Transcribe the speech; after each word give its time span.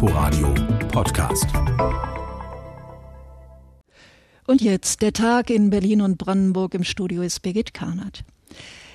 Inforadio 0.00 0.54
Podcast. 0.92 1.46
Und 4.46 4.62
jetzt 4.62 5.02
der 5.02 5.12
Tag 5.12 5.50
in 5.50 5.70
Berlin 5.70 6.02
und 6.02 6.18
Brandenburg 6.18 6.74
im 6.74 6.84
Studio 6.84 7.22
ist 7.22 7.40
Birgit 7.42 7.74
Karnert. 7.74 8.22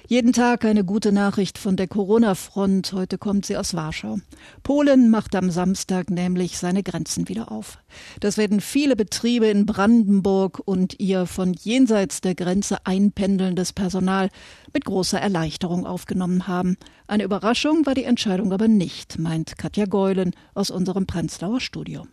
Jeden 0.09 0.33
Tag 0.33 0.65
eine 0.65 0.83
gute 0.83 1.13
Nachricht 1.13 1.57
von 1.57 1.77
der 1.77 1.87
Corona-Front. 1.87 2.91
Heute 2.91 3.17
kommt 3.17 3.45
sie 3.45 3.55
aus 3.55 3.73
Warschau. 3.73 4.17
Polen 4.61 5.09
macht 5.09 5.33
am 5.33 5.49
Samstag 5.49 6.09
nämlich 6.09 6.57
seine 6.57 6.83
Grenzen 6.83 7.29
wieder 7.29 7.53
auf. 7.53 7.77
Das 8.19 8.37
werden 8.37 8.59
viele 8.59 8.97
Betriebe 8.97 9.47
in 9.47 9.65
Brandenburg 9.65 10.61
und 10.65 10.99
ihr 10.99 11.25
von 11.25 11.53
jenseits 11.53 12.19
der 12.19 12.35
Grenze 12.35 12.85
einpendelndes 12.85 13.71
Personal 13.71 14.29
mit 14.73 14.83
großer 14.83 15.21
Erleichterung 15.21 15.85
aufgenommen 15.85 16.47
haben. 16.47 16.75
Eine 17.07 17.23
Überraschung 17.23 17.85
war 17.85 17.95
die 17.95 18.03
Entscheidung 18.03 18.51
aber 18.51 18.67
nicht, 18.67 19.19
meint 19.19 19.57
Katja 19.57 19.85
Geulen 19.85 20.31
aus 20.53 20.69
unserem 20.69 21.07
Prenzlauer 21.07 21.61
Studio. 21.61 22.05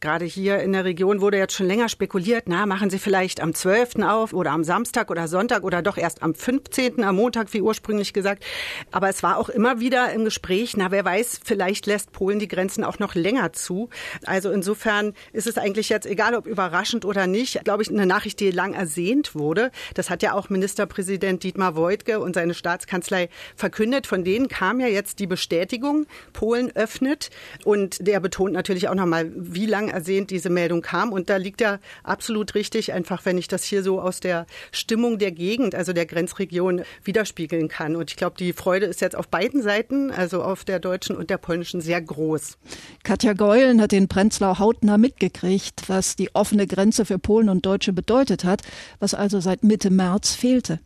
Gerade 0.00 0.26
hier 0.26 0.58
in 0.58 0.74
der 0.74 0.84
Region 0.84 1.22
wurde 1.22 1.38
jetzt 1.38 1.54
schon 1.54 1.66
länger 1.66 1.88
spekuliert, 1.88 2.44
na, 2.48 2.66
machen 2.66 2.90
Sie 2.90 2.98
vielleicht 2.98 3.40
am 3.40 3.54
12. 3.54 4.02
auf 4.02 4.34
oder 4.34 4.50
am 4.50 4.62
Samstag 4.62 5.10
oder 5.10 5.26
Sonntag 5.26 5.64
oder 5.64 5.80
doch 5.80 5.96
erst 5.96 6.22
am 6.22 6.34
15., 6.34 7.02
am 7.02 7.16
Montag, 7.16 7.54
wie 7.54 7.62
ursprünglich 7.62 8.12
gesagt. 8.12 8.44
Aber 8.92 9.08
es 9.08 9.22
war 9.22 9.38
auch 9.38 9.48
immer 9.48 9.80
wieder 9.80 10.12
im 10.12 10.26
Gespräch, 10.26 10.76
na, 10.76 10.90
wer 10.90 11.06
weiß, 11.06 11.40
vielleicht 11.42 11.86
lässt 11.86 12.12
Polen 12.12 12.38
die 12.38 12.46
Grenzen 12.46 12.84
auch 12.84 12.98
noch 12.98 13.14
länger 13.14 13.54
zu. 13.54 13.88
Also 14.26 14.50
insofern 14.50 15.14
ist 15.32 15.46
es 15.46 15.56
eigentlich 15.56 15.88
jetzt, 15.88 16.04
egal 16.04 16.34
ob 16.34 16.46
überraschend 16.46 17.06
oder 17.06 17.26
nicht, 17.26 17.64
glaube 17.64 17.82
ich, 17.82 17.88
eine 17.88 18.04
Nachricht, 18.04 18.38
die 18.40 18.50
lang 18.50 18.74
ersehnt 18.74 19.34
wurde. 19.34 19.70
Das 19.94 20.10
hat 20.10 20.22
ja 20.22 20.34
auch 20.34 20.50
Ministerpräsident 20.50 21.42
Dietmar 21.42 21.74
Woidke 21.74 22.20
und 22.20 22.34
seine 22.34 22.52
Staatskanzlei 22.52 23.30
verkündet. 23.56 24.06
Von 24.06 24.24
denen 24.24 24.48
kam 24.48 24.78
ja 24.78 24.88
jetzt 24.88 25.20
die 25.20 25.26
Bestätigung, 25.26 26.04
Polen 26.34 26.70
öffnet. 26.76 27.30
Und 27.64 28.06
der 28.06 28.20
betont 28.20 28.52
natürlich 28.52 28.90
auch 28.90 28.94
nochmal, 28.94 29.32
wie 29.34 29.64
lange 29.64 29.85
lang 29.86 29.94
ersehnt 29.94 30.30
diese 30.30 30.50
Meldung 30.50 30.82
kam. 30.82 31.12
Und 31.12 31.30
da 31.30 31.36
liegt 31.36 31.60
ja 31.60 31.78
absolut 32.02 32.54
richtig, 32.54 32.92
einfach 32.92 33.24
wenn 33.24 33.38
ich 33.38 33.48
das 33.48 33.64
hier 33.64 33.82
so 33.82 34.00
aus 34.00 34.20
der 34.20 34.46
Stimmung 34.72 35.18
der 35.18 35.32
Gegend, 35.32 35.74
also 35.74 35.92
der 35.92 36.06
Grenzregion, 36.06 36.82
widerspiegeln 37.04 37.68
kann. 37.68 37.96
Und 37.96 38.10
ich 38.10 38.16
glaube, 38.16 38.36
die 38.38 38.52
Freude 38.52 38.86
ist 38.86 39.00
jetzt 39.00 39.16
auf 39.16 39.28
beiden 39.28 39.62
Seiten, 39.62 40.10
also 40.10 40.42
auf 40.42 40.64
der 40.64 40.78
deutschen 40.78 41.16
und 41.16 41.30
der 41.30 41.38
polnischen, 41.38 41.80
sehr 41.80 42.00
groß. 42.00 42.58
Katja 43.02 43.32
Geulen 43.32 43.80
hat 43.80 43.92
in 43.92 44.08
Prenzlau 44.08 44.58
hautnah 44.58 44.98
mitgekriegt, 44.98 45.88
was 45.88 46.16
die 46.16 46.34
offene 46.34 46.66
Grenze 46.66 47.04
für 47.04 47.18
Polen 47.18 47.48
und 47.48 47.64
Deutsche 47.64 47.92
bedeutet 47.92 48.44
hat, 48.44 48.62
was 48.98 49.14
also 49.14 49.40
seit 49.40 49.64
Mitte 49.64 49.90
März 49.90 50.34
fehlte. 50.34 50.80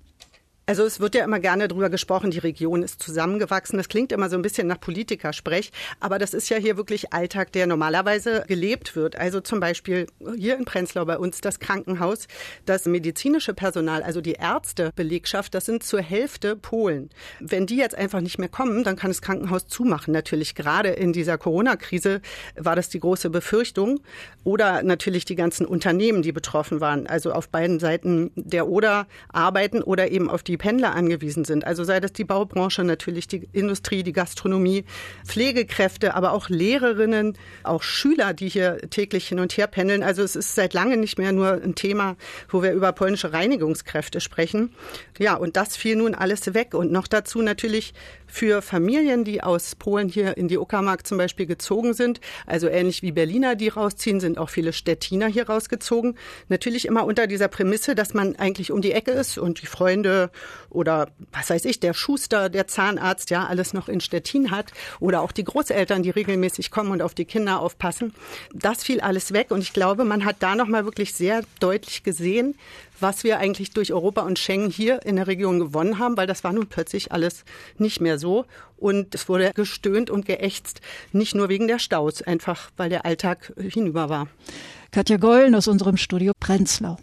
Also 0.71 0.85
es 0.85 1.01
wird 1.01 1.17
ja 1.17 1.25
immer 1.25 1.41
gerne 1.41 1.67
darüber 1.67 1.91
gesprochen, 1.91 2.31
die 2.31 2.39
Region 2.39 2.85
ist 2.85 3.03
zusammengewachsen. 3.03 3.77
Das 3.77 3.89
klingt 3.89 4.13
immer 4.13 4.29
so 4.29 4.37
ein 4.37 4.43
bisschen 4.43 4.69
nach 4.69 4.79
Politikersprech, 4.79 5.73
aber 5.99 6.21
das 6.21 6.33
ist 6.33 6.49
ja 6.49 6.59
hier 6.59 6.77
wirklich 6.77 7.13
Alltag, 7.13 7.51
der 7.51 7.67
normalerweise 7.67 8.45
gelebt 8.47 8.95
wird. 8.95 9.17
Also 9.17 9.41
zum 9.41 9.59
Beispiel 9.59 10.07
hier 10.37 10.57
in 10.57 10.67
Prenzlau 10.67 11.05
bei 11.07 11.19
uns 11.19 11.41
das 11.41 11.59
Krankenhaus, 11.59 12.29
das 12.67 12.87
medizinische 12.87 13.53
Personal, 13.53 14.05
also 14.05 14.21
die 14.21 14.35
Ärztebelegschaft, 14.35 15.53
das 15.57 15.65
sind 15.65 15.83
zur 15.83 16.03
Hälfte 16.03 16.55
Polen. 16.55 17.11
Wenn 17.41 17.67
die 17.67 17.77
jetzt 17.77 17.97
einfach 17.97 18.21
nicht 18.21 18.39
mehr 18.39 18.49
kommen, 18.49 18.85
dann 18.85 18.95
kann 18.95 19.11
das 19.11 19.23
Krankenhaus 19.23 19.67
zumachen. 19.67 20.15
Natürlich 20.15 20.55
gerade 20.55 20.91
in 20.91 21.13
dieser 21.13 21.37
Corona-Krise 21.37 22.21
war 22.55 22.77
das 22.77 22.89
die 22.91 23.01
große 23.01 23.29
Befürchtung. 23.29 23.99
Oder 24.45 24.85
natürlich 24.85 25.25
die 25.25 25.35
ganzen 25.35 25.67
Unternehmen, 25.67 26.23
die 26.23 26.31
betroffen 26.31 26.81
waren, 26.81 27.09
also 27.09 27.33
auf 27.33 27.49
beiden 27.49 27.81
Seiten 27.81 28.31
der 28.37 28.69
Oder 28.69 29.09
arbeiten 29.31 29.83
oder 29.83 30.13
eben 30.13 30.31
auf 30.31 30.45
die 30.45 30.60
Pendler 30.61 30.95
angewiesen 30.95 31.47
sind. 31.47 31.67
Also 31.67 31.85
sei 31.85 32.01
das 32.01 32.13
die 32.13 32.25
Baubranche, 32.25 32.85
natürlich 32.85 33.27
die 33.27 33.49
Industrie, 33.53 34.03
die 34.03 34.13
Gastronomie, 34.13 34.85
Pflegekräfte, 35.27 36.15
aber 36.15 36.33
auch 36.33 36.51
Lehrerinnen, 36.51 37.39
auch 37.63 37.83
Schüler, 37.83 38.35
die 38.35 38.51
hier 38.51 38.77
täglich 38.91 39.27
hin 39.27 39.41
und 39.41 39.57
her 39.57 39.67
pendeln. 39.67 40.03
Also 40.03 40.23
es 40.23 40.37
ist 40.37 40.55
seit 40.55 40.75
langem 40.75 41.01
nicht 41.01 41.19
mehr 41.19 41.33
nur 41.33 41.53
ein 41.53 41.75
Thema, 41.75 42.17
wo 42.51 42.63
wir 42.63 42.73
über 42.73 42.93
polnische 42.93 43.33
Reinigungskräfte 43.33 44.21
sprechen. 44.21 44.75
Ja, 45.19 45.35
und 45.35 45.57
das 45.57 45.79
fiel 45.79 45.97
nun 45.97 46.15
alles 46.15 46.53
weg. 46.53 46.75
Und 46.75 46.93
noch 46.93 47.07
dazu 47.07 47.41
natürlich 47.41 47.95
für 48.27 48.61
Familien, 48.61 49.25
die 49.25 49.43
aus 49.43 49.75
Polen 49.75 50.09
hier 50.09 50.37
in 50.37 50.47
die 50.47 50.59
Uckermark 50.59 51.07
zum 51.07 51.17
Beispiel 51.17 51.47
gezogen 51.47 51.95
sind, 51.95 52.21
also 52.47 52.69
ähnlich 52.69 53.03
wie 53.03 53.13
Berliner, 53.13 53.57
die 53.57 53.69
rausziehen, 53.69 54.21
sind 54.21 54.37
auch 54.37 54.51
viele 54.51 54.75
Stettiner 54.75 55.27
hier 55.27 55.49
rausgezogen. 55.49 56.17
Natürlich 56.49 56.87
immer 56.87 57.07
unter 57.07 57.27
dieser 57.27 57.49
Prämisse, 57.49 57.95
dass 57.95 58.13
man 58.13 58.37
eigentlich 58.37 58.71
um 58.71 58.83
die 58.83 58.93
Ecke 58.93 59.13
ist 59.13 59.39
und 59.39 59.63
die 59.63 59.67
Freunde 59.67 60.31
oder 60.69 61.09
was 61.33 61.51
weiß 61.51 61.65
ich, 61.65 61.81
der 61.81 61.95
Schuster, 61.95 62.49
der 62.49 62.67
Zahnarzt, 62.67 63.31
ja, 63.31 63.47
alles 63.47 63.73
noch 63.73 63.89
in 63.89 64.01
Stettin 64.01 64.51
hat 64.51 64.73
oder 65.01 65.21
auch 65.23 65.33
die 65.33 65.45
Großeltern, 65.45 66.03
die 66.03 66.11
regelmäßig 66.11 66.71
kommen 66.71 66.91
und 66.91 67.03
auf 67.03 67.15
die 67.15 67.25
Kinder 67.25 67.61
aufpassen. 67.61 68.15
Das 68.55 68.85
fiel 68.85 69.01
alles 69.01 69.33
weg 69.33 69.51
und 69.51 69.61
ich 69.61 69.73
glaube, 69.73 70.05
man 70.05 70.25
hat 70.25 70.37
da 70.41 70.55
nochmal 70.55 70.85
wirklich 70.85 71.15
sehr 71.15 71.43
deutlich 71.61 72.03
gesehen, 72.03 72.55
was 73.01 73.25
wir 73.25 73.39
eigentlich 73.39 73.71
durch 73.71 73.93
Europa 73.93 74.23
und 74.23 74.39
Schengen 74.39 74.71
hier 74.71 75.05
in 75.05 75.17
der 75.17 75.27
Region 75.27 75.59
gewonnen 75.59 75.99
haben, 75.99 76.17
weil 76.17 76.27
das 76.27 76.45
war 76.45 76.53
nun 76.53 76.67
plötzlich 76.67 77.13
alles 77.13 77.45
nicht 77.79 78.01
mehr 78.01 78.19
so. 78.19 78.45
Und 78.77 79.15
es 79.15 79.29
wurde 79.29 79.53
gestöhnt 79.55 80.11
und 80.11 80.27
geächtzt, 80.27 80.81
nicht 81.13 81.35
nur 81.35 81.49
wegen 81.49 81.69
der 81.69 81.79
Staus, 81.79 82.23
einfach 82.23 82.71
weil 82.77 82.91
der 82.91 83.05
Alltag 83.05 83.53
hinüber 83.59 84.09
war. 84.09 84.29
Katja 84.91 85.19
Geulen 85.19 85.55
aus 85.55 85.69
unserem 85.69 85.97
Studio 85.97 86.33
Prenzlau. 86.39 86.99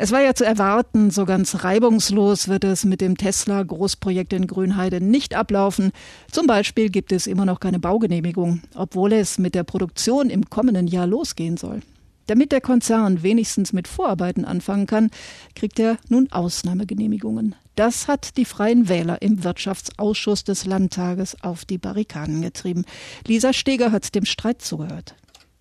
Es 0.00 0.12
war 0.12 0.22
ja 0.22 0.32
zu 0.32 0.44
erwarten, 0.44 1.10
so 1.10 1.24
ganz 1.24 1.64
reibungslos 1.64 2.46
wird 2.46 2.62
es 2.62 2.84
mit 2.84 3.00
dem 3.00 3.16
Tesla-Großprojekt 3.16 4.32
in 4.32 4.46
Grünheide 4.46 5.00
nicht 5.00 5.34
ablaufen. 5.34 5.90
Zum 6.30 6.46
Beispiel 6.46 6.88
gibt 6.88 7.10
es 7.10 7.26
immer 7.26 7.44
noch 7.44 7.58
keine 7.58 7.80
Baugenehmigung, 7.80 8.62
obwohl 8.76 9.12
es 9.12 9.38
mit 9.38 9.56
der 9.56 9.64
Produktion 9.64 10.30
im 10.30 10.48
kommenden 10.48 10.86
Jahr 10.86 11.08
losgehen 11.08 11.56
soll. 11.56 11.80
Damit 12.28 12.52
der 12.52 12.60
Konzern 12.60 13.24
wenigstens 13.24 13.72
mit 13.72 13.88
Vorarbeiten 13.88 14.44
anfangen 14.44 14.86
kann, 14.86 15.10
kriegt 15.56 15.80
er 15.80 15.96
nun 16.08 16.30
Ausnahmegenehmigungen. 16.30 17.56
Das 17.74 18.06
hat 18.06 18.36
die 18.36 18.44
Freien 18.44 18.88
Wähler 18.88 19.20
im 19.20 19.42
Wirtschaftsausschuss 19.42 20.44
des 20.44 20.64
Landtages 20.64 21.42
auf 21.42 21.64
die 21.64 21.78
Barrikaden 21.78 22.40
getrieben. 22.40 22.84
Lisa 23.26 23.52
Steger 23.52 23.90
hat 23.90 24.14
dem 24.14 24.26
Streit 24.26 24.62
zugehört. 24.62 25.16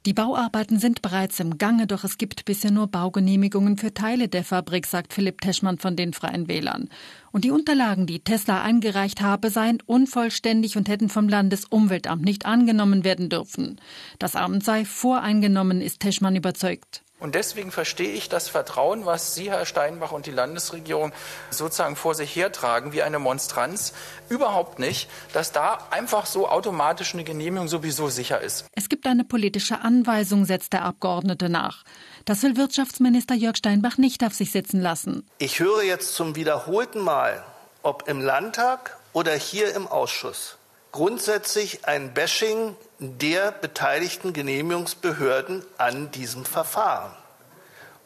Die 0.08 0.14
Bauarbeiten 0.14 0.80
sind 0.80 1.02
bereits 1.02 1.38
im 1.42 1.58
Gange, 1.58 1.86
doch 1.86 2.06
es 2.06 2.18
gibt 2.18 2.46
bisher 2.46 2.72
nur 2.72 2.88
Baugenehmigungen 2.88 3.76
für 3.76 3.94
Teile 3.94 4.30
der 4.30 4.46
Fabrik, 4.46 4.86
sagt 4.86 5.12
Philipp 5.12 5.42
Teschmann 5.42 5.80
von 5.80 5.98
den 5.98 6.14
Freien 6.14 6.48
Wählern. 6.48 6.88
Und 7.34 7.44
die 7.44 7.52
Unterlagen, 7.52 8.06
die 8.06 8.22
Tesla 8.22 8.62
eingereicht 8.62 9.20
habe, 9.20 9.50
seien 9.50 9.80
unvollständig 9.86 10.78
und 10.78 10.88
hätten 10.88 11.10
vom 11.10 11.28
Landesumweltamt 11.28 12.24
nicht 12.24 12.46
angenommen 12.46 13.04
werden 13.04 13.28
dürfen. 13.28 13.82
Das 14.18 14.38
Amt 14.38 14.64
sei 14.64 14.86
voreingenommen, 14.86 15.82
ist 15.82 16.00
Teschmann 16.00 16.38
überzeugt. 16.38 17.04
Und 17.20 17.34
deswegen 17.34 17.72
verstehe 17.72 18.12
ich 18.12 18.30
das 18.30 18.48
Vertrauen, 18.48 19.08
was 19.08 19.34
Sie, 19.34 19.50
Herr 19.50 19.66
Steinbach, 19.66 20.12
und 20.12 20.28
die 20.28 20.32
Landesregierung 20.32 21.12
sozusagen 21.50 21.96
vor 21.96 22.14
sich 22.14 22.36
hertragen, 22.36 22.94
wie 22.94 23.02
eine 23.02 23.18
Monstranz, 23.18 23.94
überhaupt 24.30 24.78
nicht, 24.78 25.10
dass 25.34 25.52
da 25.52 25.80
einfach 25.90 26.28
so 26.28 26.48
automatisch 26.48 27.16
eine 27.16 27.24
Genehmigung 27.24 27.68
sowieso 27.68 28.10
sicher 28.10 28.42
ist. 28.42 28.66
Es 28.74 28.88
gibt 28.88 29.08
eine 29.08 29.24
politische 29.24 29.82
Anweisung, 29.82 30.46
setzt 30.46 30.74
der 30.74 30.84
Abgeordnete 30.84 31.50
nach. 31.50 31.84
Das 32.26 32.44
will 32.44 32.56
Wirtschaftsminister 32.56 33.34
Jörg 33.34 33.58
Steinbach 33.58 33.98
nicht 33.98 34.24
auf 34.24 34.36
sich 34.36 34.52
sitzen 34.52 34.80
lassen. 34.80 35.26
Ich 35.40 35.60
höre 35.60 35.82
jetzt 35.82 36.14
zum 36.14 36.36
wiederholten 36.36 37.00
Mal, 37.00 37.44
ob 37.82 38.08
im 38.08 38.22
Landtag 38.22 38.96
oder 39.14 39.34
hier 39.34 39.74
im 39.74 39.88
Ausschuss, 39.88 40.58
grundsätzlich 40.92 41.88
ein 41.88 42.14
Bashing 42.14 42.76
der 43.00 43.52
beteiligten 43.52 44.34
Genehmigungsbehörden 44.34 45.64
an 45.78 46.12
diesem 46.12 46.46
Verfahren. 46.46 47.12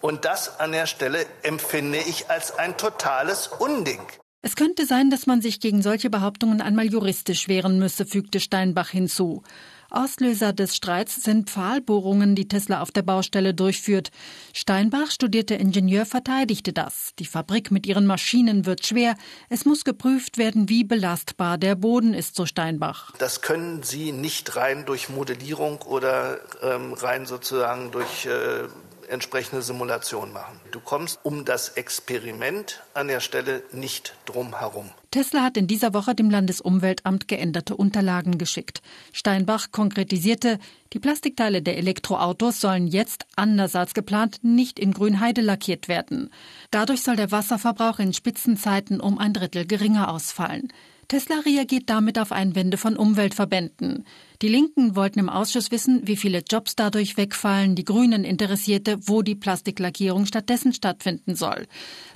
Und 0.02 0.26
das 0.26 0.60
an 0.60 0.72
der 0.72 0.88
Stelle 0.88 1.26
empfinde 1.44 2.00
ich 2.00 2.30
als 2.30 2.58
ein 2.58 2.76
totales 2.78 3.48
Unding. 3.48 4.02
Es 4.42 4.56
könnte 4.56 4.88
sein, 4.88 5.12
dass 5.12 5.28
man 5.28 5.42
sich 5.42 5.60
gegen 5.60 5.84
solche 5.84 6.10
Behauptungen 6.10 6.62
einmal 6.62 6.86
juristisch 6.86 7.48
wehren 7.48 7.78
müsse, 7.78 8.08
fügte 8.08 8.40
Steinbach 8.40 8.90
hinzu. 8.90 9.44
Auslöser 9.92 10.54
des 10.54 10.76
Streits 10.76 11.24
sind 11.24 11.50
Pfahlbohrungen, 11.50 12.36
die 12.36 12.48
Tesla 12.48 12.82
auf 12.82 12.92
der 12.92 13.02
Baustelle 13.02 13.54
durchführt. 13.54 14.10
Steinbach, 14.54 15.12
studierter 15.12 15.60
Ingenieur, 15.60 16.06
verteidigte 16.06 16.74
das. 16.74 17.12
Die 17.20 17.26
Fabrik 17.26 17.72
mit 17.72 17.86
ihren 17.86 18.06
Maschinen 18.06 18.66
wird 18.66 18.86
schwer. 18.86 19.16
Es 19.50 19.66
muss 19.66 19.84
geprüft 19.84 20.38
werden, 20.38 20.70
wie 20.70 20.84
belastbar 20.84 21.58
der 21.58 21.76
Boden 21.76 22.14
ist, 22.14 22.36
so 22.36 22.46
Steinbach. 22.46 23.12
Das 23.18 23.42
können 23.42 23.84
Sie 23.84 24.12
nicht 24.12 24.56
rein 24.56 24.86
durch 24.86 25.10
Modellierung 25.10 25.82
oder 25.82 26.40
ähm, 26.62 26.94
rein 26.94 27.26
sozusagen 27.26 27.92
durch 27.92 28.26
äh, 28.26 28.68
entsprechende 29.12 29.62
Simulation 29.62 30.34
machen. 30.34 30.60
Du 30.72 30.80
kommst 30.80 31.20
um 31.24 31.46
das 31.46 31.70
Experiment 31.70 32.82
an 32.94 33.08
der 33.08 33.20
Stelle 33.20 33.64
nicht 33.72 34.16
drum 34.26 34.60
herum. 34.60 34.90
Tesla 35.12 35.44
hat 35.44 35.58
in 35.58 35.68
dieser 35.68 35.94
Woche 35.94 36.16
dem 36.16 36.30
Landesumweltamt 36.30 37.28
geänderte 37.28 37.76
Unterlagen 37.76 38.38
geschickt. 38.38 38.82
Steinbach 39.12 39.72
konkretisierte, 39.72 40.58
die 40.94 41.00
Plastikteile 41.00 41.62
der 41.62 41.78
Elektroautos 41.78 42.62
sollen 42.62 42.88
jetzt 42.88 43.26
anders 43.36 43.76
als 43.76 43.94
geplant 43.94 44.40
nicht 44.44 44.80
in 44.80 44.94
Grünheide 44.94 45.42
lackiert 45.42 45.90
werden. 45.90 46.32
Dadurch 46.72 47.04
soll 47.04 47.18
der 47.18 47.32
Wasserverbrauch 47.32 48.00
in 48.00 48.14
Spitzenzeiten 48.14 49.02
um 49.02 49.18
ein 49.18 49.34
Drittel 49.34 49.66
geringer 49.66 50.12
ausfallen. 50.12 50.72
Tesla 51.12 51.42
reagiert 51.46 51.90
damit 51.90 52.18
auf 52.18 52.32
Einwände 52.32 52.78
von 52.78 52.96
Umweltverbänden. 52.96 54.06
Die 54.42 54.48
Linken 54.48 54.96
wollten 54.96 55.20
im 55.20 55.28
Ausschuss 55.28 55.70
wissen, 55.70 56.08
wie 56.08 56.16
viele 56.16 56.42
Jobs 56.50 56.78
dadurch 56.78 57.18
wegfallen. 57.18 57.76
Die 57.76 57.84
Grünen 57.84 58.24
interessierte, 58.24 58.98
wo 59.10 59.22
die 59.22 59.36
Plastiklackierung 59.36 60.26
stattdessen 60.26 60.72
stattfinden 60.72 61.36
soll. 61.36 61.68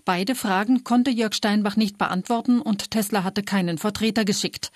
Beide 0.05 0.33
Fragen 0.33 0.85
konnte 0.85 1.11
Jörg 1.11 1.33
Steinbach 1.33 1.75
nicht 1.75 1.97
beantworten 1.97 2.61
und 2.61 2.89
Tesla 2.89 3.25
hatte 3.25 3.43
keinen 3.43 3.77
Vertreter 3.77 4.23
geschickt. 4.23 4.71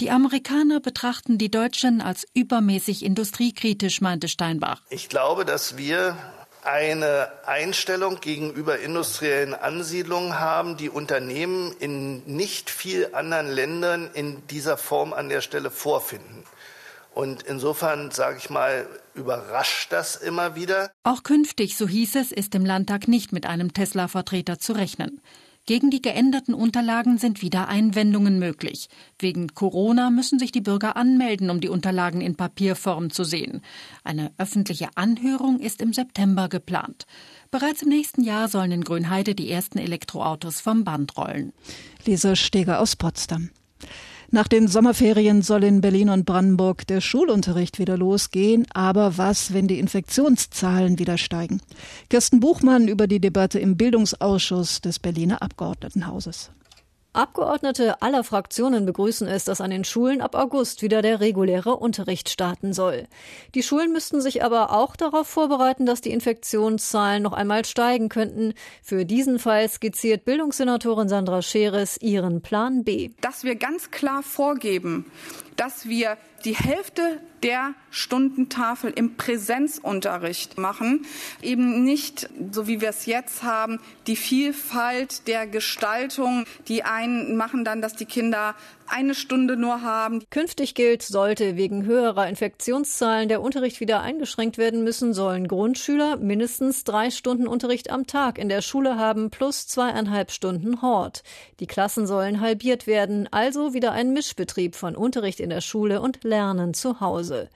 Die 0.00 0.10
Amerikaner 0.10 0.80
betrachten 0.80 1.38
die 1.38 1.52
Deutschen 1.52 2.00
als 2.00 2.26
übermäßig 2.34 3.04
industriekritisch, 3.04 4.00
meinte 4.00 4.26
Steinbach. 4.26 4.82
Ich 4.90 5.08
glaube, 5.08 5.44
dass 5.44 5.78
wir 5.78 6.16
eine 6.64 7.30
Einstellung 7.46 8.20
gegenüber 8.20 8.78
industriellen 8.78 9.54
Ansiedlungen 9.54 10.38
haben, 10.38 10.76
die 10.76 10.90
Unternehmen 10.90 11.74
in 11.78 12.24
nicht 12.26 12.70
viel 12.70 13.10
anderen 13.12 13.48
Ländern 13.48 14.10
in 14.12 14.46
dieser 14.48 14.76
Form 14.76 15.12
an 15.12 15.28
der 15.28 15.40
Stelle 15.40 15.70
vorfinden. 15.70 16.44
Und 17.12 17.42
insofern, 17.42 18.10
sage 18.10 18.38
ich 18.38 18.50
mal, 18.50 18.86
überrascht 19.14 19.92
das 19.92 20.16
immer 20.16 20.54
wieder. 20.54 20.90
Auch 21.02 21.22
künftig, 21.22 21.76
so 21.76 21.88
hieß 21.88 22.16
es, 22.16 22.30
ist 22.30 22.54
im 22.54 22.64
Landtag 22.64 23.08
nicht 23.08 23.32
mit 23.32 23.46
einem 23.46 23.74
Tesla-Vertreter 23.74 24.58
zu 24.58 24.72
rechnen. 24.72 25.20
Gegen 25.66 25.90
die 25.90 26.02
geänderten 26.02 26.54
Unterlagen 26.54 27.18
sind 27.18 27.42
wieder 27.42 27.68
Einwendungen 27.68 28.38
möglich. 28.38 28.88
Wegen 29.18 29.54
Corona 29.54 30.10
müssen 30.10 30.38
sich 30.38 30.50
die 30.50 30.60
Bürger 30.60 30.96
anmelden, 30.96 31.48
um 31.50 31.60
die 31.60 31.68
Unterlagen 31.68 32.20
in 32.20 32.34
Papierform 32.34 33.10
zu 33.10 33.24
sehen. 33.24 33.60
Eine 34.02 34.32
öffentliche 34.38 34.88
Anhörung 34.96 35.60
ist 35.60 35.80
im 35.80 35.92
September 35.92 36.48
geplant. 36.48 37.06
Bereits 37.50 37.82
im 37.82 37.88
nächsten 37.88 38.22
Jahr 38.22 38.48
sollen 38.48 38.72
in 38.72 38.84
Grünheide 38.84 39.34
die 39.34 39.50
ersten 39.50 39.78
Elektroautos 39.78 40.60
vom 40.60 40.82
Band 40.82 41.16
rollen. 41.16 41.52
Lisa 42.04 42.34
Steger 42.34 42.80
aus 42.80 42.96
Potsdam. 42.96 43.50
Nach 44.32 44.46
den 44.46 44.68
Sommerferien 44.68 45.42
soll 45.42 45.64
in 45.64 45.80
Berlin 45.80 46.08
und 46.08 46.24
Brandenburg 46.24 46.86
der 46.86 47.00
Schulunterricht 47.00 47.80
wieder 47.80 47.96
losgehen. 47.96 48.64
Aber 48.72 49.18
was, 49.18 49.52
wenn 49.52 49.66
die 49.66 49.80
Infektionszahlen 49.80 51.00
wieder 51.00 51.18
steigen? 51.18 51.60
Kirsten 52.08 52.38
Buchmann 52.38 52.86
über 52.86 53.08
die 53.08 53.20
Debatte 53.20 53.58
im 53.58 53.76
Bildungsausschuss 53.76 54.80
des 54.82 55.00
Berliner 55.00 55.42
Abgeordnetenhauses. 55.42 56.52
Abgeordnete 57.12 58.02
aller 58.02 58.22
Fraktionen 58.22 58.86
begrüßen 58.86 59.26
es, 59.26 59.44
dass 59.44 59.60
an 59.60 59.70
den 59.70 59.82
Schulen 59.82 60.20
ab 60.20 60.36
August 60.36 60.80
wieder 60.80 61.02
der 61.02 61.18
reguläre 61.18 61.76
Unterricht 61.76 62.28
starten 62.28 62.72
soll. 62.72 63.08
Die 63.56 63.64
Schulen 63.64 63.92
müssten 63.92 64.20
sich 64.20 64.44
aber 64.44 64.70
auch 64.70 64.94
darauf 64.94 65.26
vorbereiten, 65.26 65.86
dass 65.86 66.00
die 66.00 66.12
Infektionszahlen 66.12 67.20
noch 67.20 67.32
einmal 67.32 67.64
steigen 67.64 68.08
könnten. 68.08 68.54
Für 68.80 69.04
diesen 69.04 69.40
Fall 69.40 69.68
skizziert 69.68 70.24
Bildungssenatorin 70.24 71.08
Sandra 71.08 71.42
Scheres 71.42 71.96
ihren 72.00 72.42
Plan 72.42 72.84
B. 72.84 73.10
Dass 73.20 73.42
wir 73.42 73.56
ganz 73.56 73.90
klar 73.90 74.22
vorgeben, 74.22 75.10
dass 75.60 75.86
wir 75.86 76.16
die 76.46 76.56
Hälfte 76.56 77.20
der 77.42 77.74
Stundentafel 77.90 78.90
im 78.90 79.16
Präsenzunterricht 79.16 80.58
machen. 80.58 81.06
Eben 81.42 81.84
nicht, 81.84 82.30
so 82.50 82.66
wie 82.66 82.80
wir 82.80 82.88
es 82.88 83.06
jetzt 83.06 83.42
haben, 83.42 83.78
die 84.06 84.16
Vielfalt 84.16 85.26
der 85.26 85.46
Gestaltung. 85.46 86.46
Die 86.68 86.82
einen 86.82 87.36
machen 87.36 87.64
dann, 87.64 87.82
dass 87.82 87.94
die 87.94 88.06
Kinder 88.06 88.54
eine 88.86 89.14
Stunde 89.14 89.56
nur 89.56 89.82
haben. 89.82 90.22
Künftig 90.30 90.74
gilt, 90.74 91.02
sollte 91.02 91.56
wegen 91.56 91.84
höherer 91.84 92.28
Infektionszahlen 92.28 93.28
der 93.28 93.40
Unterricht 93.40 93.80
wieder 93.80 94.00
eingeschränkt 94.00 94.58
werden 94.58 94.82
müssen, 94.82 95.14
sollen 95.14 95.46
Grundschüler 95.46 96.16
mindestens 96.16 96.84
drei 96.84 97.10
Stunden 97.10 97.46
Unterricht 97.46 97.90
am 97.90 98.06
Tag 98.06 98.38
in 98.38 98.48
der 98.48 98.62
Schule 98.62 98.96
haben 98.96 99.30
plus 99.30 99.66
zweieinhalb 99.68 100.32
Stunden 100.32 100.82
Hort. 100.82 101.22
Die 101.60 101.66
Klassen 101.66 102.06
sollen 102.06 102.40
halbiert 102.40 102.86
werden, 102.86 103.28
also 103.30 103.74
wieder 103.74 103.92
ein 103.92 104.12
Mischbetrieb 104.12 104.74
von 104.74 104.96
Unterricht 104.96 105.38
in 105.38 105.49
der 105.50 105.60
Schule 105.60 106.00
und 106.00 106.24
Lernen 106.24 106.72
zu 106.74 107.00
Hause. 107.00 107.50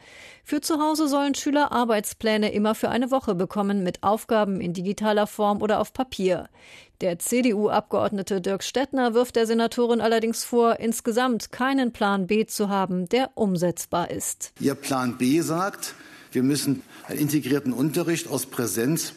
Für 0.45 0.61
zu 0.61 0.79
Hause 0.79 1.09
sollen 1.09 1.35
Schüler 1.35 1.73
Arbeitspläne 1.73 2.53
immer 2.53 2.75
für 2.75 2.91
eine 2.91 3.11
Woche 3.11 3.35
bekommen 3.35 3.83
mit 3.83 4.03
Aufgaben 4.03 4.61
in 4.61 4.75
digitaler 4.75 5.27
Form 5.27 5.63
oder 5.63 5.81
auf 5.81 5.95
Papier. 5.95 6.51
Der 7.01 7.19
CDU-Abgeordnete 7.19 8.41
Dirk 8.41 8.63
Stettner 8.63 9.15
wirft 9.15 9.37
der 9.37 9.47
Senatorin 9.47 10.01
allerdings 10.01 10.45
vor, 10.45 10.79
insgesamt 10.81 11.51
keinen 11.51 11.93
Plan 11.93 12.27
B 12.27 12.45
zu 12.47 12.69
haben, 12.69 13.09
der 13.09 13.31
umsetzbar 13.35 14.11
ist. 14.11 14.53
Ihr 14.61 14.75
Plan 14.75 15.17
B 15.17 15.41
sagt, 15.41 15.95
wir 16.35 16.43
müssen 16.43 16.83
einen 17.07 17.19
integrierten 17.19 17.73
Unterricht 17.73 18.29
aus 18.29 18.47
Präsenz 18.47 19.13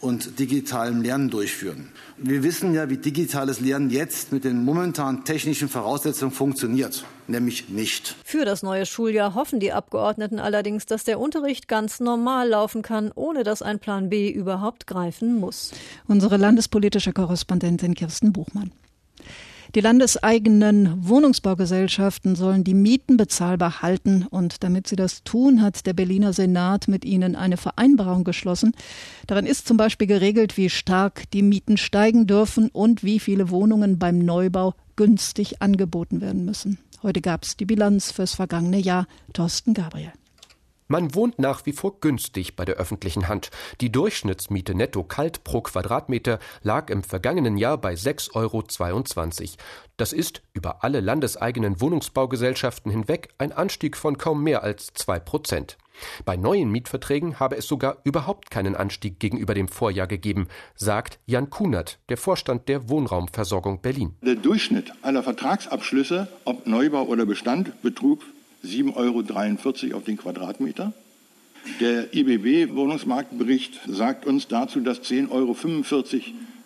und 0.00 0.38
digitalem 0.38 1.02
Lernen 1.02 1.30
durchführen. 1.30 1.88
Wir 2.16 2.42
wissen 2.42 2.74
ja, 2.74 2.88
wie 2.88 2.96
digitales 2.96 3.60
Lernen 3.60 3.90
jetzt 3.90 4.32
mit 4.32 4.44
den 4.44 4.64
momentanen 4.64 5.24
technischen 5.24 5.68
Voraussetzungen 5.68 6.32
funktioniert, 6.32 7.04
nämlich 7.28 7.68
nicht. 7.68 8.14
Für 8.24 8.44
das 8.44 8.62
neue 8.62 8.86
Schuljahr 8.86 9.34
hoffen 9.34 9.60
die 9.60 9.72
Abgeordneten 9.72 10.38
allerdings, 10.38 10.86
dass 10.86 11.04
der 11.04 11.18
Unterricht 11.18 11.68
ganz 11.68 12.00
normal 12.00 12.48
laufen 12.48 12.82
kann, 12.82 13.10
ohne 13.14 13.42
dass 13.42 13.62
ein 13.62 13.78
Plan 13.78 14.08
B 14.08 14.30
überhaupt 14.30 14.86
greifen 14.86 15.38
muss. 15.40 15.72
Unsere 16.06 16.36
landespolitische 16.36 17.12
Korrespondentin 17.12 17.94
Kirsten 17.94 18.32
Buchmann. 18.32 18.70
Die 19.76 19.80
landeseigenen 19.80 21.08
Wohnungsbaugesellschaften 21.08 22.34
sollen 22.34 22.64
die 22.64 22.74
Mieten 22.74 23.16
bezahlbar 23.16 23.82
halten 23.82 24.26
und 24.28 24.64
damit 24.64 24.88
sie 24.88 24.96
das 24.96 25.22
tun, 25.22 25.62
hat 25.62 25.86
der 25.86 25.92
Berliner 25.92 26.32
Senat 26.32 26.88
mit 26.88 27.04
ihnen 27.04 27.36
eine 27.36 27.56
Vereinbarung 27.56 28.24
geschlossen. 28.24 28.72
Darin 29.28 29.46
ist 29.46 29.68
zum 29.68 29.76
Beispiel 29.76 30.08
geregelt, 30.08 30.56
wie 30.56 30.70
stark 30.70 31.30
die 31.30 31.42
Mieten 31.42 31.76
steigen 31.76 32.26
dürfen 32.26 32.68
und 32.68 33.04
wie 33.04 33.20
viele 33.20 33.50
Wohnungen 33.50 34.00
beim 34.00 34.18
Neubau 34.18 34.74
günstig 34.96 35.62
angeboten 35.62 36.20
werden 36.20 36.44
müssen. 36.44 36.78
Heute 37.04 37.20
gab 37.20 37.44
es 37.44 37.56
die 37.56 37.64
Bilanz 37.64 38.10
fürs 38.10 38.34
vergangene 38.34 38.78
Jahr. 38.78 39.06
Thorsten 39.32 39.72
Gabriel. 39.72 40.12
Man 40.90 41.14
wohnt 41.14 41.38
nach 41.38 41.66
wie 41.66 41.72
vor 41.72 42.00
günstig 42.00 42.56
bei 42.56 42.64
der 42.64 42.74
öffentlichen 42.74 43.28
Hand. 43.28 43.52
Die 43.80 43.92
Durchschnittsmiete 43.92 44.74
netto 44.74 45.04
kalt 45.04 45.44
pro 45.44 45.60
Quadratmeter 45.60 46.40
lag 46.64 46.90
im 46.90 47.04
vergangenen 47.04 47.56
Jahr 47.56 47.78
bei 47.78 47.94
6,22 47.94 48.34
Euro. 48.34 48.64
Das 49.96 50.12
ist 50.12 50.42
über 50.52 50.82
alle 50.82 50.98
landeseigenen 50.98 51.80
Wohnungsbaugesellschaften 51.80 52.90
hinweg 52.90 53.28
ein 53.38 53.52
Anstieg 53.52 53.96
von 53.96 54.18
kaum 54.18 54.42
mehr 54.42 54.64
als 54.64 54.88
zwei 54.94 55.20
Prozent. 55.20 55.78
Bei 56.24 56.36
neuen 56.36 56.72
Mietverträgen 56.72 57.38
habe 57.38 57.56
es 57.56 57.68
sogar 57.68 57.98
überhaupt 58.02 58.50
keinen 58.50 58.74
Anstieg 58.74 59.20
gegenüber 59.20 59.54
dem 59.54 59.68
Vorjahr 59.68 60.08
gegeben, 60.08 60.48
sagt 60.74 61.20
Jan 61.24 61.50
Kunert, 61.50 62.00
der 62.08 62.16
Vorstand 62.16 62.68
der 62.68 62.88
Wohnraumversorgung 62.88 63.80
Berlin. 63.80 64.16
Der 64.22 64.34
Durchschnitt 64.34 64.92
aller 65.02 65.22
Vertragsabschlüsse, 65.22 66.26
ob 66.44 66.66
Neubau 66.66 67.04
oder 67.04 67.26
Bestand, 67.26 67.80
betrug 67.80 68.24
7,43 68.64 69.84
Euro 69.86 69.98
auf 69.98 70.04
den 70.04 70.16
Quadratmeter. 70.16 70.92
Der 71.80 72.14
IBB-Wohnungsmarktbericht 72.14 73.80
sagt 73.86 74.26
uns 74.26 74.48
dazu, 74.48 74.80
dass 74.80 75.02
10,45 75.02 75.30
Euro 75.30 75.54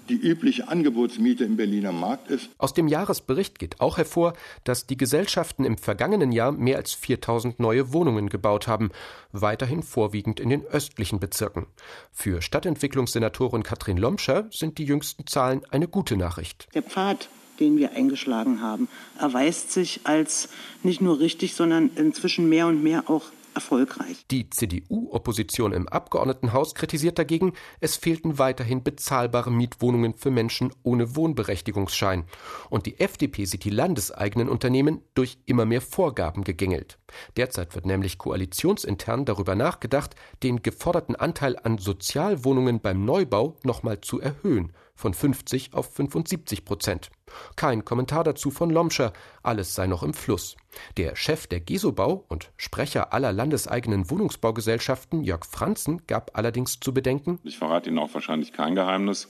die 0.09 0.15
übliche 0.15 0.69
Angebotsmiete 0.69 1.45
im 1.45 1.57
Berliner 1.57 1.93
Markt 1.93 2.31
ist. 2.31 2.51
Aus 2.59 2.75
dem 2.75 2.89
Jahresbericht 2.89 3.59
geht 3.59 3.81
auch 3.81 3.97
hervor, 3.97 4.35
dass 4.65 4.87
die 4.87 4.97
Gesellschaften 4.97 5.65
im 5.65 5.79
vergangenen 5.79 6.33
Jahr 6.33 6.53
mehr 6.53 6.77
als 6.77 6.93
4000 6.93 7.59
neue 7.59 7.93
Wohnungen 7.93 8.29
gebaut 8.29 8.67
haben, 8.67 8.91
weiterhin 9.33 9.83
vorwiegend 9.83 10.41
in 10.41 10.51
den 10.51 10.65
östlichen 10.65 11.21
Bezirken. 11.21 11.67
Für 12.13 12.43
Stadtentwicklungssenatorin 12.43 13.63
Katrin 13.63 13.97
Lomscher 13.97 14.47
sind 14.51 14.79
die 14.79 14.85
jüngsten 14.85 15.27
Zahlen 15.27 15.63
eine 15.71 15.89
gute 15.89 16.17
Nachricht. 16.17 16.69
Der 16.75 16.83
Pfad 16.83 17.29
den 17.61 17.77
wir 17.77 17.93
eingeschlagen 17.93 18.61
haben, 18.61 18.89
erweist 19.19 19.73
sich 19.73 20.01
als 20.05 20.49
nicht 20.83 21.01
nur 21.01 21.21
richtig, 21.21 21.55
sondern 21.55 21.91
inzwischen 21.97 22.49
mehr 22.49 22.67
und 22.67 22.83
mehr 22.83 23.09
auch 23.09 23.25
erfolgreich. 23.55 24.25
Die 24.31 24.51
CDU-Opposition 24.51 25.73
im 25.73 25.89
Abgeordnetenhaus 25.89 26.75
kritisiert 26.75 27.19
dagegen, 27.19 27.55
es 27.81 27.97
fehlten 27.97 28.39
weiterhin 28.39 28.83
bezahlbare 28.83 29.51
Mietwohnungen 29.51 30.15
für 30.15 30.31
Menschen 30.31 30.73
ohne 30.83 31.17
Wohnberechtigungsschein. 31.17 32.25
Und 32.69 32.87
die 32.87 32.99
FDP 33.01 33.45
sieht 33.45 33.65
die 33.65 33.71
landeseigenen 33.71 34.49
Unternehmen 34.49 35.01
durch 35.15 35.39
immer 35.47 35.65
mehr 35.65 35.81
Vorgaben 35.81 36.45
gegängelt. 36.45 36.99
Derzeit 37.37 37.75
wird 37.75 37.87
nämlich 37.87 38.19
koalitionsintern 38.19 39.25
darüber 39.25 39.55
nachgedacht, 39.55 40.15
den 40.43 40.63
geforderten 40.63 41.17
Anteil 41.17 41.57
an 41.57 41.79
Sozialwohnungen 41.79 42.81
beim 42.81 43.05
Neubau 43.05 43.57
nochmal 43.63 44.01
zu 44.01 44.21
erhöhen 44.21 44.73
von 44.95 45.15
50 45.15 45.75
auf 45.75 45.93
75 45.95 46.65
Prozent. 46.65 47.11
Kein 47.57 47.85
Kommentar 47.85 48.25
dazu 48.25 48.51
von 48.51 48.71
Lomscher, 48.71 49.13
alles 49.43 49.75
sei 49.75 49.87
noch 49.87 50.03
im 50.03 50.15
Fluss. 50.15 50.57
Der 50.97 51.17
Chef 51.17 51.47
der 51.47 51.61
Gesobau 51.61 52.25
und 52.29 52.51
Sprecher 52.57 53.13
aller 53.13 53.33
landeseigenen 53.33 54.11
Wohnungsbaugesellschaften, 54.11 55.25
Jörg 55.25 55.45
Franzen, 55.45 56.07
gab 56.07 56.37
allerdings 56.37 56.81
zu 56.81 56.95
bedenken, 56.95 57.39
ich 57.45 57.59
verrate 57.59 57.91
Ihnen 57.91 57.99
auch 57.99 58.15
wahrscheinlich 58.15 58.53
kein 58.53 58.75
Geheimnis, 58.75 59.29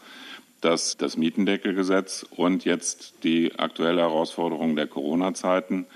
dass 0.61 0.97
das 0.97 1.17
Mietendeckelgesetz 1.17 2.25
und 2.31 2.65
jetzt 2.65 3.23
die 3.23 3.59
aktuelle 3.59 4.01
Herausforderung 4.01 4.77
der 4.77 4.87
Corona-Zeiten 4.87 5.87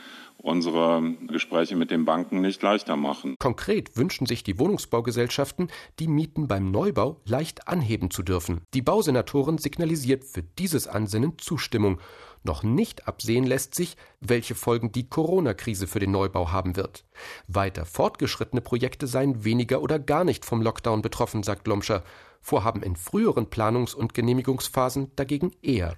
unsere 0.43 1.03
Gespräche 1.27 1.77
mit 1.77 1.91
den 1.91 2.05
Banken 2.05 2.41
nicht 2.41 2.63
leichter 2.63 2.97
machen. 2.97 3.37
Konkret 3.39 3.97
wünschen 3.97 4.27
sich 4.27 4.43
die 4.43 4.59
Wohnungsbaugesellschaften, 4.59 5.69
die 5.99 6.09
Mieten 6.09 6.49
beim 6.49 6.71
Neubau 6.71 7.21
leicht 7.25 7.69
anheben 7.69 8.11
zu 8.11 8.23
dürfen. 8.23 8.61
Die 8.75 8.83
Bausenatorin 8.83 9.59
signalisiert 9.59 10.25
für 10.25 10.43
dieses 10.43 10.87
Ansinnen 10.87 11.39
Zustimmung. 11.39 12.01
Noch 12.45 12.63
nicht 12.63 13.09
absehen 13.09 13.45
lässt 13.45 13.75
sich, 13.75 13.97
welche 14.21 14.55
Folgen 14.55 14.93
die 14.93 15.09
Corona-Krise 15.09 15.87
für 15.87 15.99
den 15.99 16.13
Neubau 16.13 16.53
haben 16.53 16.77
wird. 16.77 17.05
Weiter 17.49 17.85
fortgeschrittene 17.85 18.61
Projekte 18.61 19.07
seien 19.07 19.45
weniger 19.45 19.83
oder 19.83 19.99
gar 19.99 20.25
nicht 20.25 20.45
vom 20.45 20.63
Lockdown 20.63 21.03
betroffen, 21.03 21.43
sagt 21.43 21.67
Lomscher. 21.67 22.05
Vorhaben 22.41 22.83
in 22.83 22.95
früheren 22.95 23.47
Planungs- 23.47 23.95
und 23.95 24.15
Genehmigungsphasen 24.15 25.11
dagegen 25.17 25.51
eher. 25.61 25.97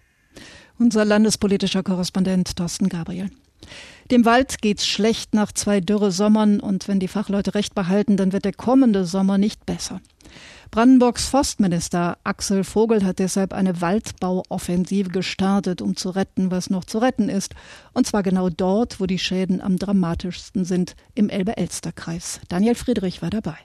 Unser 0.78 1.04
landespolitischer 1.04 1.82
Korrespondent 1.82 2.56
Thorsten 2.56 2.88
Gabriel. 2.88 3.30
Dem 4.10 4.24
Wald 4.24 4.60
geht's 4.60 4.88
schlecht 4.88 5.34
nach 5.34 5.52
zwei 5.52 5.80
dürre 5.80 6.10
Sommern 6.10 6.58
und 6.58 6.88
wenn 6.88 6.98
die 6.98 7.06
Fachleute 7.06 7.54
recht 7.54 7.76
behalten, 7.76 8.16
dann 8.16 8.32
wird 8.32 8.44
der 8.44 8.52
kommende 8.52 9.04
Sommer 9.04 9.38
nicht 9.38 9.66
besser. 9.66 10.00
Brandenburgs 10.72 11.28
Forstminister 11.28 12.18
Axel 12.24 12.64
Vogel 12.64 13.04
hat 13.04 13.20
deshalb 13.20 13.52
eine 13.52 13.80
Waldbauoffensive 13.80 15.10
gestartet, 15.10 15.80
um 15.80 15.96
zu 15.96 16.10
retten, 16.10 16.50
was 16.50 16.70
noch 16.70 16.84
zu 16.84 16.98
retten 16.98 17.28
ist. 17.28 17.54
Und 17.92 18.06
zwar 18.06 18.24
genau 18.24 18.48
dort, 18.48 19.00
wo 19.00 19.06
die 19.06 19.18
Schäden 19.18 19.60
am 19.60 19.76
dramatischsten 19.76 20.64
sind, 20.64 20.96
im 21.14 21.28
Elbe-Elster-Kreis. 21.28 22.40
Daniel 22.48 22.74
Friedrich 22.74 23.22
war 23.22 23.30
dabei. 23.30 23.58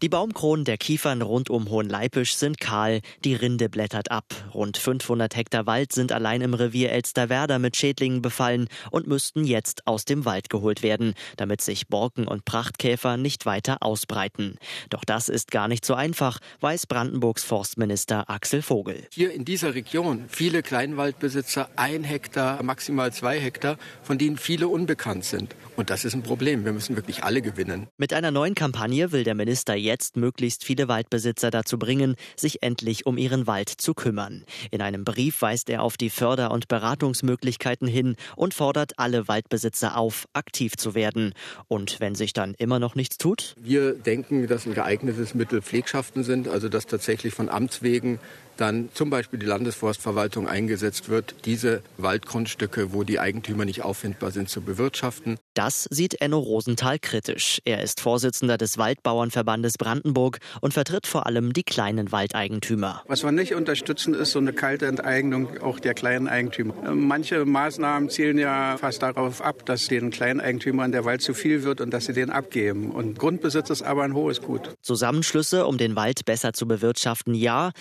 Die 0.00 0.08
Baumkronen 0.08 0.64
der 0.64 0.78
Kiefern 0.78 1.22
rund 1.22 1.50
um 1.50 1.70
Hohenleipisch 1.70 2.36
sind 2.36 2.60
kahl, 2.60 3.00
die 3.24 3.34
Rinde 3.34 3.68
blättert 3.68 4.12
ab. 4.12 4.26
Rund 4.54 4.76
500 4.76 5.34
Hektar 5.34 5.66
Wald 5.66 5.90
sind 5.92 6.12
allein 6.12 6.40
im 6.40 6.54
Revier 6.54 6.92
Elsterwerda 6.92 7.58
mit 7.58 7.76
Schädlingen 7.76 8.22
befallen 8.22 8.68
und 8.92 9.08
müssten 9.08 9.42
jetzt 9.42 9.88
aus 9.88 10.04
dem 10.04 10.24
Wald 10.24 10.50
geholt 10.50 10.84
werden, 10.84 11.14
damit 11.36 11.62
sich 11.62 11.88
Borken 11.88 12.28
und 12.28 12.44
Prachtkäfer 12.44 13.16
nicht 13.16 13.44
weiter 13.44 13.78
ausbreiten. 13.82 14.58
Doch 14.88 15.04
das 15.04 15.28
ist 15.28 15.50
gar 15.50 15.66
nicht 15.66 15.84
so 15.84 15.94
einfach, 15.94 16.38
weiß 16.60 16.86
Brandenburgs 16.86 17.42
Forstminister 17.42 18.30
Axel 18.30 18.62
Vogel. 18.62 19.04
Hier 19.12 19.32
in 19.32 19.44
dieser 19.44 19.74
Region 19.74 20.26
viele 20.28 20.62
Kleinwaldbesitzer, 20.62 21.70
ein 21.74 22.04
Hektar, 22.04 22.62
maximal 22.62 23.12
zwei 23.12 23.40
Hektar, 23.40 23.78
von 24.04 24.16
denen 24.16 24.36
viele 24.36 24.68
unbekannt 24.68 25.24
sind. 25.24 25.56
Und 25.74 25.90
das 25.90 26.04
ist 26.04 26.14
ein 26.14 26.22
Problem. 26.22 26.64
Wir 26.64 26.72
müssen 26.72 26.94
wirklich 26.94 27.24
alle 27.24 27.42
gewinnen. 27.42 27.88
Mit 27.96 28.12
einer 28.12 28.30
neuen 28.30 28.54
Kampagne 28.54 29.10
will 29.10 29.24
der 29.24 29.34
Minister 29.34 29.74
jetzt 29.88 30.16
möglichst 30.16 30.64
viele 30.64 30.86
Waldbesitzer 30.86 31.50
dazu 31.50 31.78
bringen, 31.78 32.14
sich 32.36 32.62
endlich 32.62 33.06
um 33.06 33.16
ihren 33.16 33.46
Wald 33.46 33.70
zu 33.70 33.94
kümmern. 33.94 34.44
In 34.70 34.82
einem 34.82 35.04
Brief 35.04 35.40
weist 35.40 35.70
er 35.70 35.82
auf 35.82 35.96
die 35.96 36.10
Förder- 36.10 36.50
und 36.50 36.68
Beratungsmöglichkeiten 36.68 37.88
hin 37.88 38.16
und 38.36 38.52
fordert 38.52 38.98
alle 38.98 39.28
Waldbesitzer 39.28 39.96
auf, 39.96 40.28
aktiv 40.34 40.76
zu 40.76 40.94
werden. 40.94 41.32
Und 41.68 42.00
wenn 42.00 42.14
sich 42.14 42.34
dann 42.34 42.54
immer 42.54 42.78
noch 42.78 42.94
nichts 42.94 43.16
tut? 43.16 43.54
Wir 43.58 43.94
denken, 43.94 44.46
dass 44.46 44.66
ein 44.66 44.74
geeignetes 44.74 45.34
Mittel 45.34 45.62
Pflegschaften 45.62 46.22
sind, 46.22 46.48
also 46.48 46.68
dass 46.68 46.86
tatsächlich 46.86 47.32
von 47.32 47.48
Amts 47.48 47.82
wegen 47.82 48.20
dann 48.60 48.90
zum 48.92 49.10
Beispiel 49.10 49.38
die 49.38 49.46
Landesforstverwaltung 49.46 50.48
eingesetzt 50.48 51.08
wird, 51.08 51.34
diese 51.44 51.82
Waldgrundstücke, 51.96 52.92
wo 52.92 53.04
die 53.04 53.20
Eigentümer 53.20 53.64
nicht 53.64 53.82
auffindbar 53.82 54.30
sind, 54.30 54.48
zu 54.48 54.60
bewirtschaften. 54.60 55.38
Das 55.54 55.88
sieht 55.90 56.20
Enno 56.20 56.38
Rosenthal 56.38 56.98
kritisch. 56.98 57.60
Er 57.64 57.82
ist 57.82 58.00
Vorsitzender 58.00 58.58
des 58.58 58.78
Waldbauernverbandes 58.78 59.74
Brandenburg 59.78 60.38
und 60.60 60.74
vertritt 60.74 61.06
vor 61.06 61.26
allem 61.26 61.52
die 61.52 61.62
kleinen 61.62 62.12
Waldeigentümer. 62.12 63.02
Was 63.06 63.24
wir 63.24 63.32
nicht 63.32 63.54
unterstützen, 63.54 64.14
ist 64.14 64.32
so 64.32 64.38
eine 64.38 64.52
kalte 64.52 64.86
Enteignung 64.86 65.60
auch 65.60 65.80
der 65.80 65.94
kleinen 65.94 66.28
Eigentümer. 66.28 66.74
Manche 66.94 67.44
Maßnahmen 67.44 68.10
zielen 68.10 68.38
ja 68.38 68.76
fast 68.78 69.02
darauf 69.02 69.40
ab, 69.40 69.64
dass 69.66 69.86
den 69.86 70.10
kleinen 70.10 70.40
Eigentümern 70.40 70.92
der 70.92 71.04
Wald 71.04 71.22
zu 71.22 71.34
viel 71.34 71.62
wird 71.62 71.80
und 71.80 71.90
dass 71.90 72.06
sie 72.06 72.12
den 72.12 72.30
abgeben. 72.30 72.90
Und 72.90 73.18
Grundbesitz 73.18 73.70
ist 73.70 73.82
aber 73.82 74.02
ein 74.02 74.14
hohes 74.14 74.42
Gut. 74.42 74.74
Zusammenschlüsse, 74.82 75.66
um 75.66 75.78
den 75.78 75.96
Wald 75.96 76.24
besser 76.24 76.52
zu 76.52 76.66
bewirtschaften, 76.66 77.34
ja. 77.34 77.72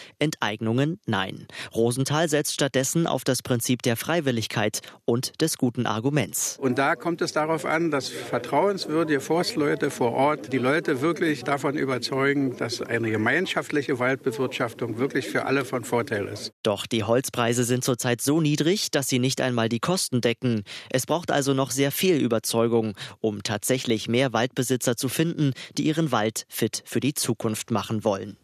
Enteignungen, 0.67 1.00
nein. 1.05 1.47
Rosenthal 1.74 2.27
setzt 2.27 2.53
stattdessen 2.53 3.07
auf 3.07 3.24
das 3.24 3.41
Prinzip 3.41 3.81
der 3.83 3.95
Freiwilligkeit 3.95 4.81
und 5.05 5.39
des 5.41 5.57
guten 5.57 5.86
Arguments. 5.86 6.57
Und 6.59 6.77
da 6.77 6.95
kommt 6.95 7.21
es 7.21 7.31
darauf 7.31 7.65
an, 7.65 7.89
dass 7.91 8.09
vertrauenswürdige 8.09 9.21
Forstleute 9.21 9.89
vor 9.89 10.12
Ort 10.12 10.51
die 10.51 10.57
Leute 10.57 11.01
wirklich 11.01 11.43
davon 11.43 11.77
überzeugen, 11.77 12.57
dass 12.57 12.81
eine 12.81 13.12
gemeinschaftliche 13.12 14.00
Waldbewirtschaftung 14.00 14.97
wirklich 14.97 15.27
für 15.27 15.45
alle 15.45 15.63
von 15.63 15.83
Vorteil 15.83 16.27
ist. 16.27 16.51
Doch 16.63 16.86
die 16.86 17.03
Holzpreise 17.03 17.63
sind 17.63 17.83
zurzeit 17.83 18.21
so 18.21 18.41
niedrig, 18.41 18.91
dass 18.91 19.07
sie 19.07 19.19
nicht 19.19 19.39
einmal 19.39 19.69
die 19.69 19.79
Kosten 19.79 20.21
decken. 20.21 20.63
Es 20.89 21.05
braucht 21.05 21.31
also 21.31 21.53
noch 21.53 21.71
sehr 21.71 21.91
viel 21.91 22.17
Überzeugung, 22.17 22.95
um 23.21 23.43
tatsächlich 23.43 24.09
mehr 24.09 24.33
Waldbesitzer 24.33 24.97
zu 24.97 25.07
finden, 25.07 25.53
die 25.77 25.83
ihren 25.83 26.12
Wald 26.12 26.45
fit 26.50 26.83
für 26.86 27.00
die 27.00 27.13
Zukunft 27.13 27.71
machen 27.71 28.03
wollen. 28.03 28.38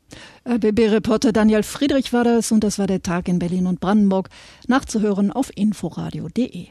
RBB-Reporter 0.47 1.31
Daniel 1.31 1.63
Friedrich 1.63 2.13
war 2.13 2.23
das 2.23 2.51
und 2.51 2.63
das 2.63 2.79
war 2.79 2.87
der 2.87 3.01
Tag 3.01 3.27
in 3.27 3.39
Berlin 3.39 3.67
und 3.67 3.79
Brandenburg. 3.79 4.29
Nachzuhören 4.67 5.31
auf 5.31 5.51
inforadio.de. 5.55 6.67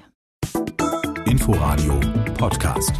Inforadio 1.26 2.00
Podcast. 2.36 2.92